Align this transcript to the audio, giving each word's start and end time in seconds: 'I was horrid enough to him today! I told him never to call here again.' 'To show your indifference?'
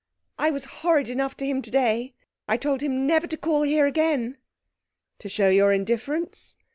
'I 0.39 0.49
was 0.49 0.65
horrid 0.81 1.09
enough 1.09 1.37
to 1.37 1.45
him 1.45 1.61
today! 1.61 2.15
I 2.47 2.57
told 2.57 2.81
him 2.81 3.05
never 3.05 3.27
to 3.27 3.37
call 3.37 3.61
here 3.61 3.85
again.' 3.85 4.39
'To 5.19 5.29
show 5.29 5.49
your 5.49 5.71
indifference?' 5.71 6.55